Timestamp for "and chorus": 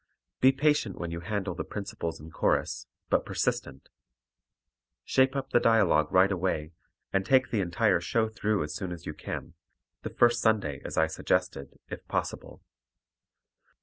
2.19-2.87